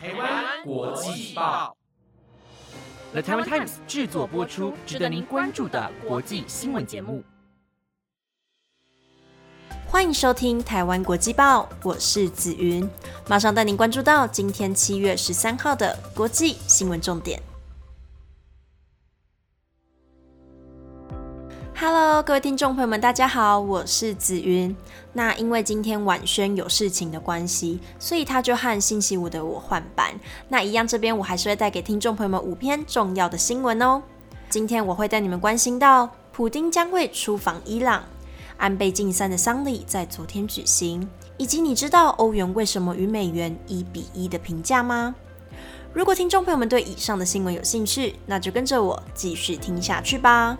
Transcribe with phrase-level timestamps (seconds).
[0.00, 1.76] 台湾国际报
[3.10, 7.24] ，The Taiwan Times 制作播出，值得您关注的国际新闻节目。
[9.88, 12.88] 欢迎收听台湾国际报，我是子云，
[13.28, 17.42] 马上带您关注到今天七月十三号的国际新闻重点。
[21.80, 24.76] Hello，各位听众朋友们，大家好，我是紫云。
[25.12, 30.12] 那因为今天晚轩有事情的关系，所以他就和星期五的我换班。
[30.48, 34.02] 那一样，这边我还是会带给听众朋友们五篇重要的新闻哦。
[34.50, 38.02] 今天我会带你们关心到，普丁将会出访伊朗，
[38.56, 45.14] 安倍晋三的丧礼在昨天举行，以及你知道欧元为什么与美元一比一的评价吗？
[45.92, 50.58] 如果听众朋友们对以上的新闻有兴趣，那就跟着我继续听下去吧。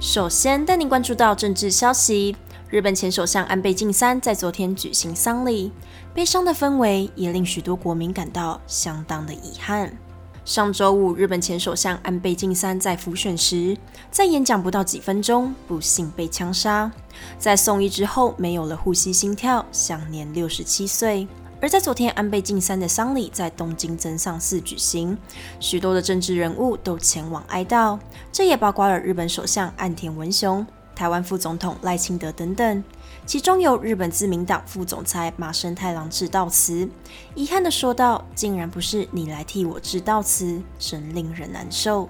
[0.00, 2.34] 首先带您关注到政治消息，
[2.70, 5.70] 日本前首相安倍晋三在昨天举行丧礼，
[6.14, 9.94] 悲伤的氛围也令许多国民感到相当的遗憾。
[10.42, 13.76] 上周五，日本前首相安倍晋三在复选时，
[14.10, 16.90] 在演讲不到几分钟，不幸被枪杀，
[17.38, 21.28] 在送医之后没有了呼吸心跳，享年六十七岁。
[21.62, 25.16] 而在昨天，安倍晋三的丧礼在东京增上寺举行，
[25.60, 27.98] 许多的政治人物都前往哀悼，
[28.32, 32.82] 这也包括了日本首相岸田文雄、台湾副总统赖清德等等。
[33.26, 36.88] 其中有日本自民党副总裁麻生太郎致悼词，
[37.34, 42.08] 遗憾的说道：“竟然不是你来替我致悼词，真令人难受。”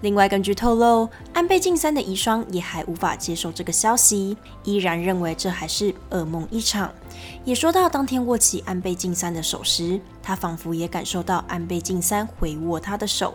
[0.00, 6.92] 另外，根据透露，安倍晋三的遗孀也还无法接受这个消息，依然认为这还是噩梦一场。
[7.44, 13.34] 也说到当天握起安倍晋三的手时，他仿佛也感受到安倍晋三回握他的手。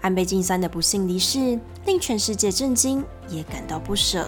[0.00, 4.26] 安倍晋三的不幸离世，令全世界震惊，也感到不舍。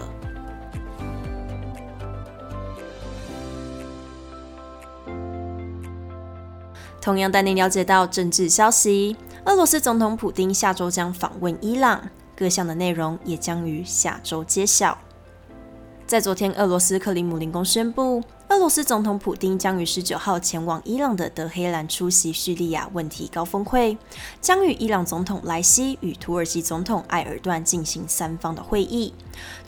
[7.01, 9.17] 同样带您了解到政治消息。
[9.45, 12.01] 俄罗斯总统普京下周将访问伊朗，
[12.33, 14.97] 各项的内容也将于下周揭晓。
[16.07, 23.97] 在昨天，俄罗斯克里姆林宫宣布，俄罗斯总统普京将于十九号前往伊朗的德黑兰出席叙利亚问题高峰会，
[24.39, 29.13] 将与伊朗总统莱西与土耳其总统埃尔段进行三方的会议。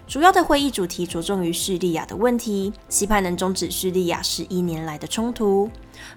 [0.07, 5.69] 主要的会议主题着重于叙利亚的问题，期盼能终止叙利亚十一年来的冲突。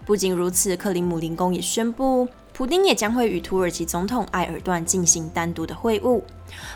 [0.05, 2.29] 不仅如此，克里姆林宫也宣布。
[2.59, 6.21] 普丁也将会与土耳其总统埃尔段进行单独的会晤。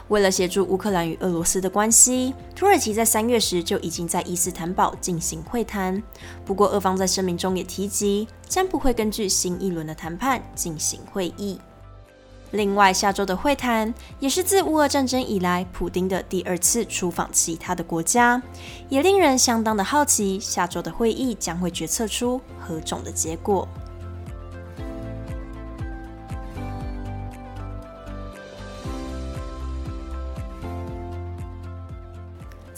[0.06, 6.00] 为了协助乌克兰与俄罗斯的关系，土耳其在三月时就已经在伊斯坦堡进行会谈。
[6.44, 11.58] 不过，俄方在声明中也提及，将不会根据新一轮的谈判进行会议。
[12.52, 18.40] 另外，下周的会谈也是自乌俄战争以来，普丁的第二次出访其他的国家，
[18.88, 23.66] 也令人相当的好奇，下周的会议将会决策出何种的结果。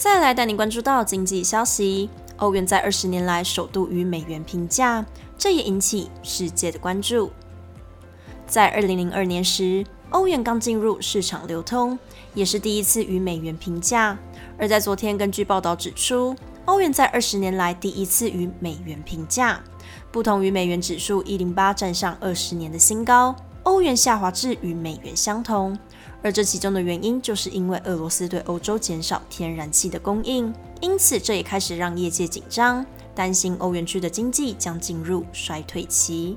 [0.05, 5.03] 再来带你关注到经济消息，欧元在二十年来首度与美元平价，
[5.39, 7.31] 这也引起世界的关注。
[8.47, 11.99] 在二零零二年时，欧元刚进入市场流通，
[12.35, 14.19] 也是第一次与美元平价。
[14.59, 19.59] 而在昨天，根据报道指出，欧元在二十年来第一次与美元平价。
[20.13, 25.79] 不同于美元指数一零八站上二十年的新高，欧元下滑至与美元相同。
[26.23, 32.85] 而这其中的原因，就是因为俄罗斯对欧洲减少天然气的供应，因此这也开始让业界紧张，
[33.15, 36.37] 担心欧元区的经济将进入衰退期。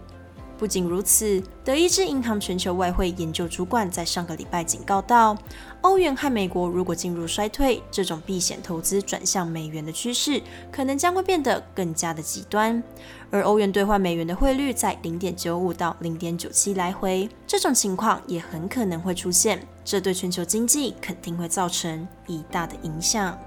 [0.57, 5.38] 不仅如此，德意志银行全球外汇研究主管在上个礼拜警告到，
[5.81, 10.41] 欧元和美国如果进入衰退，这种避险投资转向美元的趋势
[10.72, 12.81] 可能将会变得更加的极端。
[13.29, 23.38] 而欧元兑换美元的汇率在零点九五到零点九七来回，这种情况也很可能会出现，这对全球经济肯定会造成一大的影响。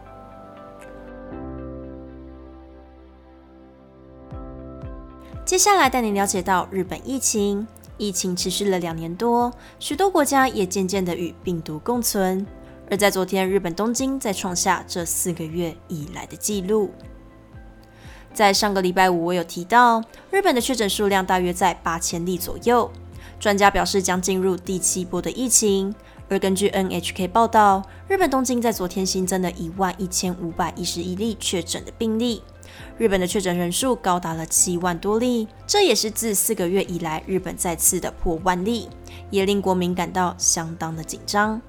[5.50, 7.66] 接下来带您了解到日本疫情，
[7.98, 12.46] 疫情持续了两年多，许多国家也渐渐的与病毒共存。
[12.88, 16.92] 而在昨天，日本东京再创下这四个月以来的纪录。
[18.32, 20.00] 在上个礼拜五，我有提到
[20.30, 22.88] 日本的确诊数量大约在八千例左右，
[23.40, 25.92] 专家表示将进入第七波的疫情。
[26.28, 32.40] 而根据 NHK 报道，日本东京在昨天新增了一万一千五百一十一例确诊的病例。
[32.98, 38.88] 日本的确诊人数高达了七万多例，这也是自四个月以来日本再次的破万例，
[39.30, 41.60] 也令国民感到相当的紧张。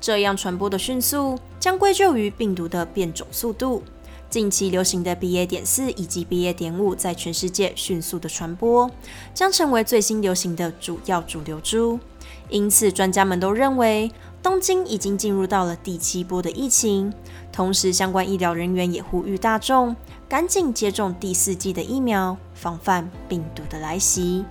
[0.00, 3.82] 这样传播的迅速，将归咎于病毒的变种速度。
[4.30, 5.44] 近期流行的 BA.
[5.44, 6.54] 点四以及 BA.
[6.54, 8.88] 点五在全世界迅速的传播，
[9.34, 11.98] 将成为最新流行的主要主流株。
[12.48, 14.10] 因此，专家们都认为
[14.40, 17.12] 东京已经进入到了第七波的疫情。
[17.52, 19.94] 同时，相关医疗人员也呼吁大众
[20.30, 24.44] 赶紧接种第四季的疫苗，防范病毒的来袭。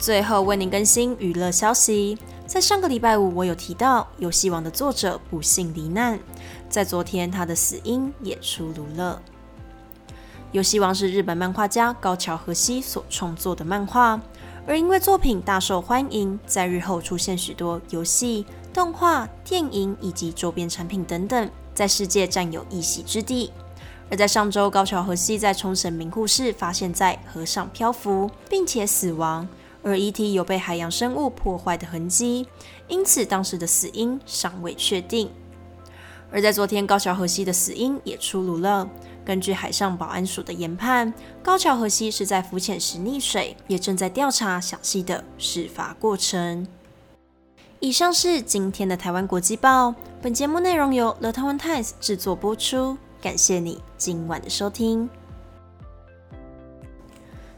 [0.00, 2.18] 最后为您更新娱乐消息。
[2.44, 6.18] 在上个礼拜五，我有提到《游戏王》的作者不幸罹难，
[6.68, 9.22] 在昨天他的死因也出炉了。
[10.50, 14.20] 《游戏王》是日本漫画家高桥和希所创作的漫画，
[14.66, 18.44] 而因为作品大受欢迎，在日后出现许多游戏、
[18.76, 23.50] 动画、电影以及周边产品等等，在世界占有一席之地。
[24.10, 29.48] 而在上周，高桥和希在冲绳名护市发现，在河上漂浮，并且死亡。
[29.82, 32.46] 而遗体有被海洋生物破坏的痕迹，
[32.86, 35.30] 因此当时的死因尚未确定。
[36.30, 38.86] 而在昨天，高桥和希的死因也出炉了。
[39.24, 46.66] 根据海上保安署的研判，高桥和希是在浮潜时溺水，也正在调查详细的事发过程。
[47.78, 55.08] 以上是今天的台湾国际报，本节目内容由 The Taiwan Times 制作播出，感谢你今晚的收听。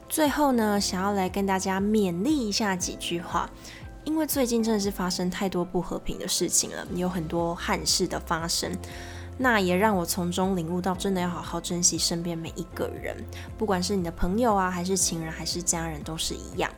[0.08, 3.48] 最后呢，想要来跟大家勉励一下几句话，
[4.02, 8.76] 因为最近真的是发生太多不和平的事情了，有很多憾事的发生，
[9.38, 13.16] 那也让我从中领悟到，真的要好好珍惜身边每一个人，
[13.56, 16.68] 不管是你的朋友啊，还是情人，还是家人，都是一样。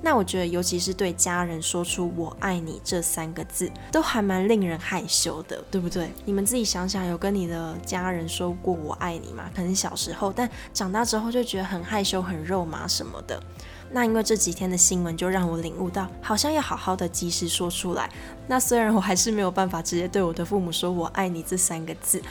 [0.00, 6.10] 那我觉得，尤其是对家人说出“我爱你”这三个字，都还蛮令人害羞的，对不对？
[6.24, 9.50] 你们自己想想，有跟你的家人说过“我爱你”吗？
[9.54, 13.42] 可能小时候，但长大之后就觉得很害羞、很肉麻什么的。
[13.90, 18.08] 那因为这几天的新闻，就让我领悟到，好像要好好的及时说出来。
[18.46, 22.22] 那虽然我还是没有办法直接对我的父母说“我爱你”这三个字。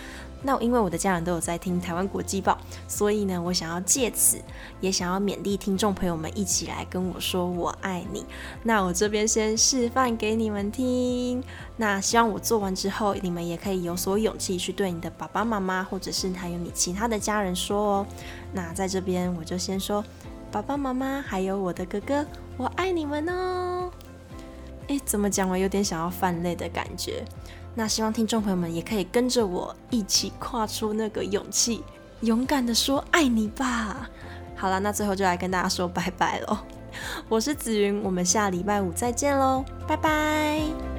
[0.47, 2.57] 那因为我的家人都有在听台湾国际报，
[2.87, 4.37] 所以呢，我想要借此
[4.79, 8.25] 也想要勉励听众朋友们一起来跟我说我爱你。
[8.63, 11.43] 那我这边先示范给你们听。
[11.75, 18.07] 那希望我做完之后，你们也可以有所勇气去对你的爸爸妈妈，或者是还有你其他的家人说哦。
[18.53, 20.01] 那在这边我就先说，
[20.49, 23.91] 爸爸妈妈还有我的哥哥，我爱你们哦。
[24.87, 25.49] 诶，怎么讲？
[25.49, 27.25] 我有点想要泛泪的感觉。
[27.77, 31.83] 那希望听众朋友们也可以跟着我一起跨出那个勇气，
[32.21, 34.09] 勇敢的说爱你吧。
[34.55, 36.57] 好了，那最后就来跟大家说拜拜喽。
[37.29, 40.96] 我是紫云，我们下礼拜五再见喽，拜拜。